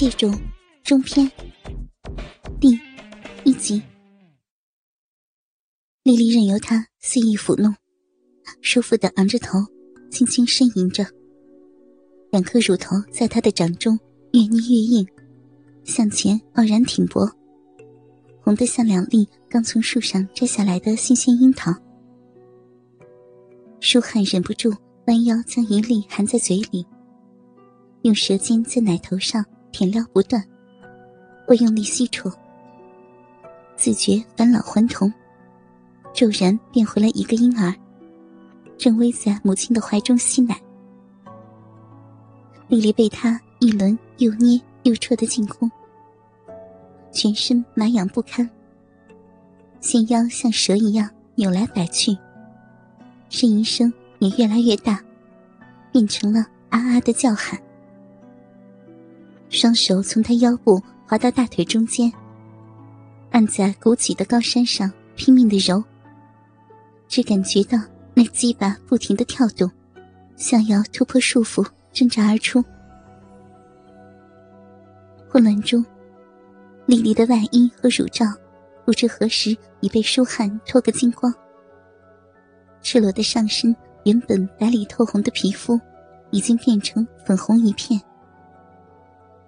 [0.00, 0.34] 记中
[0.82, 1.30] 中篇
[2.58, 2.70] 第
[3.44, 3.82] 一集，
[6.04, 7.74] 丽丽任由他肆意抚弄，
[8.62, 9.58] 舒服的昂着头，
[10.10, 11.04] 轻轻呻吟着。
[12.30, 14.00] 两颗乳头在他的掌中
[14.32, 15.06] 越捏越硬，
[15.84, 17.30] 向前傲然挺拔，
[18.40, 21.74] 红得像两粒刚从树上摘下来的新鲜樱桃。
[23.80, 24.74] 舒汉忍不住
[25.08, 26.86] 弯腰将一粒含在嘴里。
[28.00, 30.44] 用舌尖在奶头上舔撩不断，
[31.46, 32.30] 我用力吸出，
[33.76, 35.12] 自觉返老还童，
[36.12, 37.74] 骤然变回了一个婴儿，
[38.76, 40.60] 正偎在母亲的怀中吸奶。
[42.68, 45.70] 丽丽被他一轮又捏又戳的进攻，
[47.10, 48.48] 全身麻痒不堪，
[49.80, 52.12] 纤腰像蛇一样扭来摆去，
[53.30, 55.02] 呻吟声也越来越大，
[55.90, 57.60] 变成了啊啊的叫喊。
[59.50, 62.10] 双手从他腰部滑到大腿中间，
[63.32, 65.82] 按在鼓起的高山上拼命的揉。
[67.08, 67.76] 只感觉到
[68.14, 69.68] 那鸡巴不停的跳动，
[70.36, 72.64] 想要突破束缚挣扎而出。
[75.28, 75.84] 混乱中，
[76.86, 78.24] 丽丽的外衣和乳罩
[78.84, 81.34] 不知何时已被舒汉脱个精光。
[82.82, 83.74] 赤裸的上身
[84.04, 85.78] 原本白里透红的皮肤，
[86.30, 88.00] 已经变成粉红一片。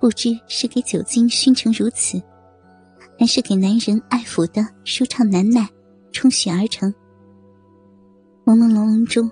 [0.00, 2.20] 不知是给酒精熏成如此，
[3.18, 5.68] 还是给男人爱抚的舒畅难耐
[6.10, 6.92] 充血而成。
[8.46, 9.30] 朦朦胧胧中，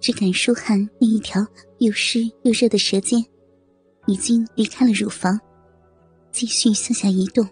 [0.00, 1.44] 只感舒寒那一条
[1.78, 3.20] 又湿又热的舌尖，
[4.06, 5.38] 已经离开了乳房，
[6.30, 7.44] 继续向下移动，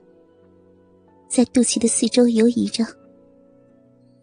[1.28, 2.84] 在肚脐的四周游移着。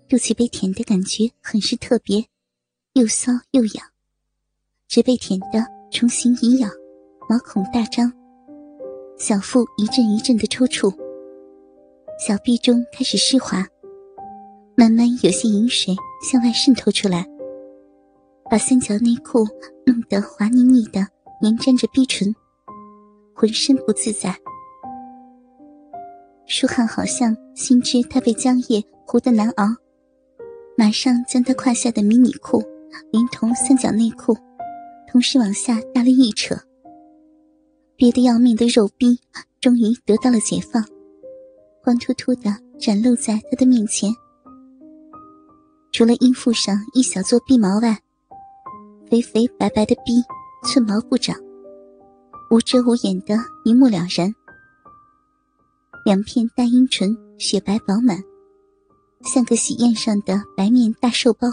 [0.08, 2.26] 肚脐被舔的感觉很是特别，
[2.94, 3.86] 又骚又痒，
[4.88, 6.72] 只被舔的重新一痒。
[7.32, 8.12] 毛孔大张，
[9.18, 10.94] 小腹一阵一阵的抽搐，
[12.20, 13.66] 小臂中开始湿滑，
[14.76, 17.26] 慢慢有些饮水向外渗透出来，
[18.50, 19.48] 把三角内裤
[19.86, 21.08] 弄得滑腻腻的，
[21.42, 22.36] 粘粘着逼唇，
[23.34, 24.36] 浑身不自在。
[26.46, 29.68] 舒汉好像心知他被浆液糊得难熬，
[30.78, 32.62] 马上将他胯下的迷你裤
[33.10, 34.36] 连同三角内裤
[35.10, 36.58] 同时往下大力一扯。
[38.02, 39.20] 憋得要命的肉逼
[39.60, 40.84] 终于得到了解放，
[41.84, 44.12] 光秃秃的展露在他的面前。
[45.92, 47.96] 除了阴腹上一小撮逼毛外，
[49.08, 50.14] 肥肥白白的逼
[50.64, 51.36] 寸毛不长，
[52.50, 53.36] 无遮无掩的
[53.66, 54.34] 一目了然。
[56.04, 58.20] 两片大阴唇雪白饱满，
[59.22, 61.48] 像个喜宴上的白面大寿包。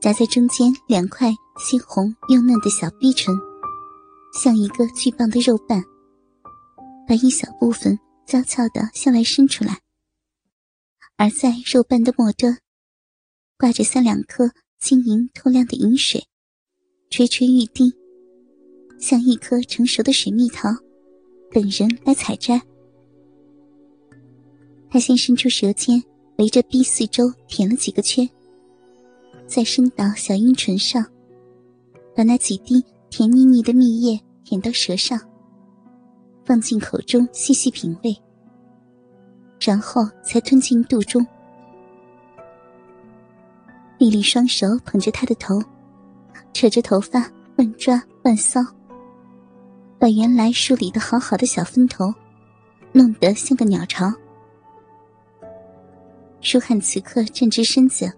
[0.00, 3.32] 夹在中间两块鲜红又嫩的小逼唇。
[4.40, 5.82] 像一个巨棒的肉瓣，
[7.08, 9.80] 把一小部分娇俏的向外伸出来，
[11.16, 12.56] 而在肉瓣的末端，
[13.58, 16.24] 挂着三两颗晶莹透亮的银水，
[17.10, 17.92] 垂垂欲滴，
[19.00, 20.68] 像一颗成熟的水蜜桃，
[21.50, 22.62] 等人来采摘。
[24.88, 26.00] 他先伸出舌尖，
[26.36, 28.30] 围着 B 四周舔了几个圈，
[29.48, 31.04] 再伸到小阴唇上，
[32.14, 32.84] 把那几滴。
[33.10, 35.20] 甜腻腻的蜜液舔到舌上，
[36.42, 38.16] 放进口中细细品味，
[39.60, 41.26] 然后才吞进肚中。
[43.98, 45.62] 丽丽双手捧着他的头，
[46.54, 48.66] 扯着头发乱抓乱搔，
[49.98, 52.10] 把原来梳理的好好的小分头，
[52.92, 54.10] 弄得像个鸟巢。
[56.40, 58.10] 舒汉此刻站直身子，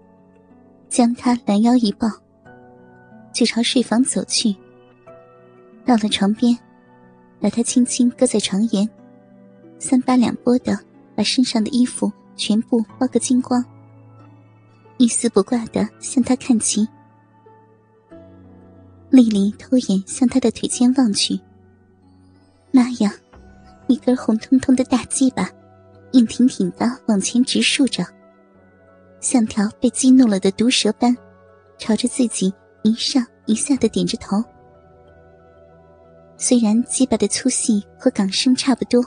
[0.89, 2.09] 将他拦腰一抱，
[3.33, 4.55] 就朝睡房走去。
[5.91, 6.57] 到了床边，
[7.41, 8.89] 把他轻轻搁在床沿，
[9.81, 10.79] 三八两拨的
[11.17, 13.65] 把身上的衣服全部剥个精光，
[14.99, 16.87] 一丝不挂的向他看齐。
[19.11, 21.41] 丽丽偷眼向他的腿间望去，
[22.71, 23.13] 妈呀，
[23.89, 25.51] 一根红彤彤的大鸡巴，
[26.13, 28.07] 硬挺挺的往前直竖着，
[29.21, 31.17] 像条被激怒了的毒蛇般，
[31.79, 32.55] 朝着自己
[32.85, 34.41] 一上一下的点着头。
[36.43, 39.05] 虽然鸡巴的粗细和港生差不多，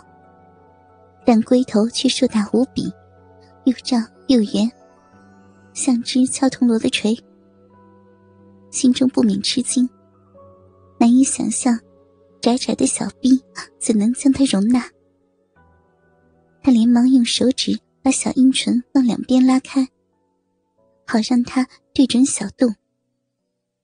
[1.26, 2.94] 但龟头却硕大无比，
[3.64, 4.72] 又胀又圆，
[5.74, 7.18] 像只敲铜锣的锤。
[8.70, 9.90] 心中不免吃惊，
[11.00, 11.78] 难以想象，
[12.40, 13.44] 窄窄的小臂
[13.80, 14.88] 怎能将它容纳？
[16.62, 19.90] 他连忙用手指把小阴唇往两边拉开，
[21.08, 22.76] 好让它对准小洞，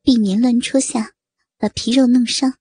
[0.04, 1.13] 避免乱戳下，
[1.57, 2.54] 把皮肉弄伤。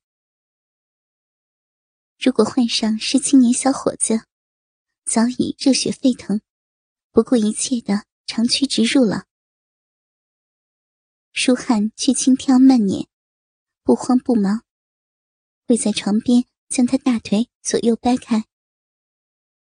[2.21, 4.23] 如果换上是青年小伙子，
[5.05, 6.41] 早已热血沸腾，
[7.13, 9.27] 不顾一切的长驱直入了。
[11.33, 13.07] 舒汉却轻挑慢捻，
[13.85, 14.65] 不慌不忙，
[15.65, 18.47] 跪在床边将他大腿左右掰开，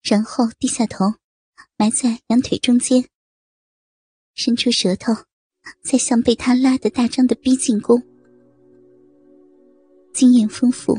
[0.04, 1.16] 然后低下头，
[1.78, 3.10] 埋在两腿中间，
[4.36, 5.14] 伸出舌头，
[5.82, 8.04] 再向被他拉得大张的逼进攻。
[10.14, 10.96] 经验丰富，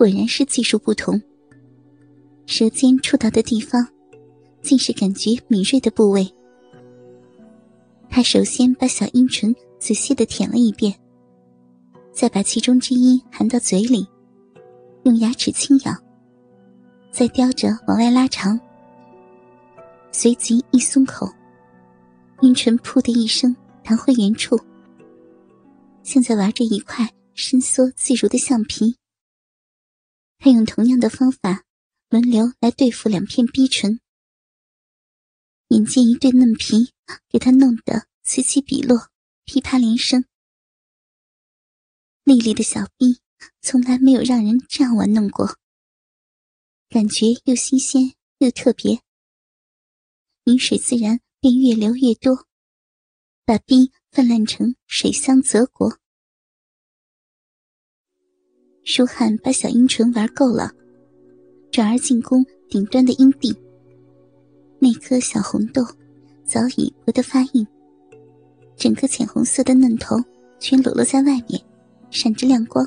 [0.00, 1.20] 果然是技术不同。
[2.46, 3.86] 舌尖触到的地方，
[4.62, 6.26] 竟是感觉敏锐的部位。
[8.08, 10.98] 他首先把小阴唇仔细的舔了一遍，
[12.14, 14.08] 再把其中之一含到嘴里，
[15.02, 15.94] 用牙齿轻咬，
[17.12, 18.58] 再叼着往外拉长，
[20.12, 21.28] 随即一松口，
[22.40, 23.54] 阴唇“噗”的一声
[23.84, 24.58] 弹回原处，
[26.02, 28.96] 像在玩着一块伸缩自如的橡皮。
[30.40, 31.64] 他用同样的方法。
[32.08, 34.00] 轮流来对付两片逼唇，
[35.68, 36.92] 眼见一对嫩皮
[37.28, 39.10] 给他弄得此起彼落，
[39.44, 40.24] 噼啪连声。
[42.24, 43.20] 丽丽的小逼
[43.60, 45.56] 从来没有让人这样玩弄过，
[46.88, 49.00] 感觉又新鲜又特别，
[50.46, 52.48] 饮水自然便越流越多，
[53.44, 55.99] 把逼泛滥成水乡泽国。
[58.84, 60.70] 舒汉把小阴唇玩够了。
[61.70, 63.54] 转而进攻顶端的阴蒂，
[64.80, 65.86] 那颗小红豆
[66.44, 67.64] 早已活得发硬，
[68.76, 70.16] 整个浅红色的嫩头
[70.58, 71.62] 全裸露在外面，
[72.10, 72.84] 闪着亮光。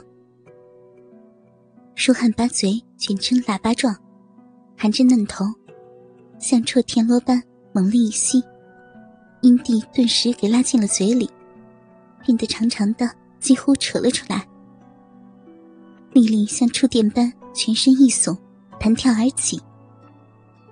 [1.95, 3.95] 舒汉把嘴卷成喇叭状，
[4.75, 5.45] 含着嫩头，
[6.39, 7.41] 像啜田螺般
[7.71, 8.43] 猛力一吸，
[9.41, 11.29] 阴蒂顿时给拉进了嘴里，
[12.25, 13.09] 变得长长的，
[13.39, 14.45] 几乎扯了出来。
[16.13, 18.38] 丽丽像触电般全身一耸。
[18.80, 19.62] 弹跳而起，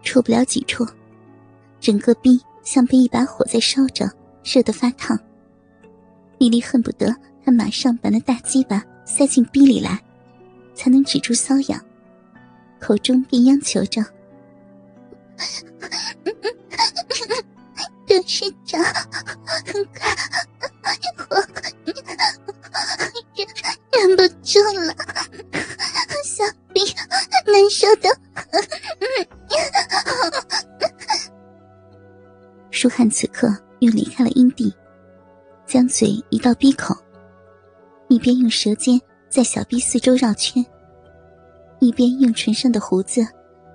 [0.03, 0.85] 戳不了几戳，
[1.79, 4.11] 整个逼像被一把火在烧着，
[4.43, 5.17] 热得发烫。
[6.37, 7.15] 丽丽恨不得
[7.45, 9.97] 他马上把那大鸡巴塞进逼里来，
[10.75, 11.81] 才能止住瘙痒，
[12.81, 14.03] 口中便央求着
[18.05, 18.83] ：“董事长，
[19.93, 20.13] 快，
[21.29, 21.37] 我
[23.35, 23.47] 忍
[24.09, 24.93] 忍不住了。”
[32.81, 34.73] 舒汉此刻又离开了阴蒂，
[35.67, 36.95] 将嘴移到鼻口，
[38.07, 38.99] 一边用舌尖
[39.29, 40.65] 在小臂四周绕圈，
[41.79, 43.23] 一边用唇上的胡子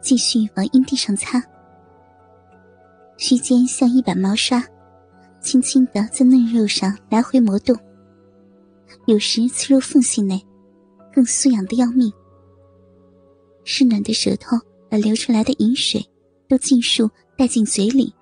[0.01, 1.41] 继续往阴蒂上擦，
[3.17, 4.61] 须尖像一把毛刷，
[5.41, 7.79] 轻轻的在嫩肉上来回磨动，
[9.05, 10.45] 有时刺入缝隙内，
[11.15, 12.13] 更酥痒的要命。
[13.63, 14.57] 湿暖的舌头
[14.91, 16.05] 把流出来的饮水
[16.49, 17.09] 都尽数
[17.39, 18.13] 带进嘴里，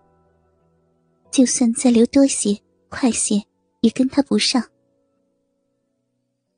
[1.35, 3.43] 就算再流多些、快些，
[3.81, 4.71] 也跟他不上。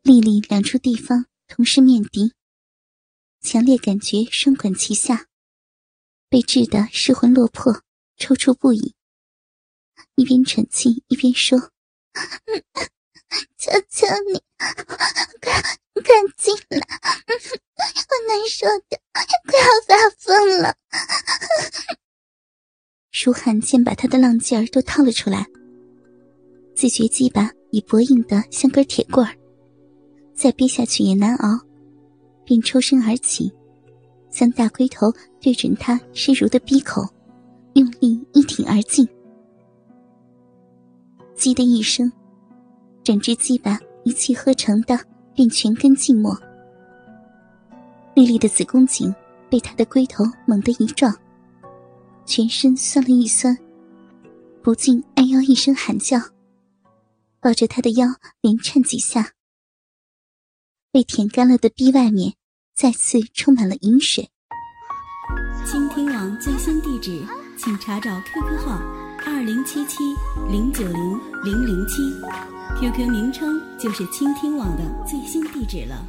[0.03, 2.35] 丽丽两处地方同时面敌，
[3.41, 5.29] 强烈感觉双管齐下，
[6.29, 7.81] 被治得失魂落魄、
[8.19, 8.95] 抽搐不已，
[10.15, 11.71] 一边喘气一边说
[13.57, 14.43] ：“求求你，
[15.41, 15.63] 快
[15.95, 16.05] 快
[16.37, 16.87] 进来！”
[17.81, 19.01] 我难受的
[19.47, 20.77] 快要发疯了。
[23.19, 25.47] 舒汉见把他的浪劲儿都掏了出来，
[26.75, 29.35] 自觉鸡巴已薄硬的像根铁棍儿，
[30.35, 31.59] 再逼下去也难熬，
[32.45, 33.51] 便抽身而起，
[34.29, 37.09] 将大龟头对准他湿如的鼻口，
[37.73, 39.09] 用力一挺而进。
[41.35, 42.13] 叽的一声，
[43.03, 44.95] 整只鸡巴一气呵成的
[45.33, 46.37] 便全根浸没。
[48.13, 49.15] 丽丽的子宫颈
[49.49, 51.11] 被他的龟头猛地一撞，
[52.27, 53.57] 全身酸了一酸，
[54.63, 56.19] 不禁哎呦一声喊叫，
[57.41, 58.09] 抱着他的腰
[58.41, 59.33] 连颤几下。
[60.91, 62.35] 被舔干了的逼外面
[62.75, 64.29] 再次充满了饮水。
[65.65, 67.23] 倾听网最新地址，
[67.57, 68.81] 请查找 QQ 号
[69.25, 70.03] 二零七七
[70.51, 72.03] 零九零零零七
[72.81, 76.05] ，QQ 名称就是倾听网的最新地址了。